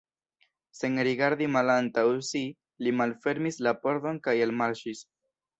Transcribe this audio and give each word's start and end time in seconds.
Sen 0.79 0.95
rigardi 1.07 1.49
malantaŭ 1.57 2.05
si, 2.31 2.43
li 2.87 2.97
malfermis 3.03 3.63
la 3.69 3.77
pordon 3.85 4.21
kaj 4.29 4.39
elmarŝis. 4.49 5.09